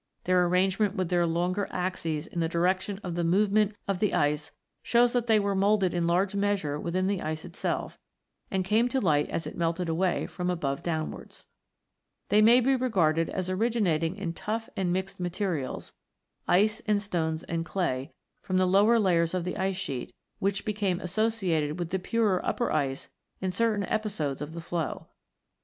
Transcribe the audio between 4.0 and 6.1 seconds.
ice shows that they were moulded in